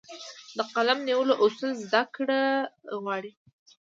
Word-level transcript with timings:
د 0.57 0.59
قلم 0.73 0.99
نیولو 1.07 1.33
اصول 1.43 1.71
زده 1.83 2.01
کړه 2.15 2.41
غواړي. 3.01 3.31